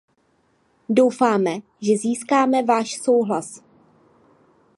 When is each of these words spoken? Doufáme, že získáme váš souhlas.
Doufáme, 0.89 1.59
že 1.81 1.97
získáme 1.97 2.63
váš 2.63 2.95
souhlas. 3.01 3.63